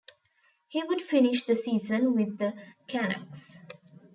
He 0.67 0.81
would 0.81 1.03
finish 1.03 1.45
the 1.45 1.55
season 1.55 2.15
with 2.15 2.39
the 2.39 2.53
Canucks. 2.87 3.59